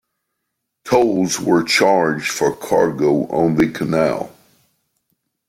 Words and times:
Tolls 0.83 1.39
were 1.39 1.61
charged 1.61 2.31
for 2.31 2.55
cargo 2.55 3.27
on 3.27 3.53
the 3.57 3.69
canal. 3.71 4.35